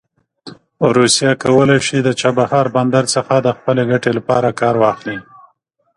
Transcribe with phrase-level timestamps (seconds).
[0.97, 5.17] روسیه کولی شي د چابهار بندر څخه د خپلې ګټې لپاره کار واخلي.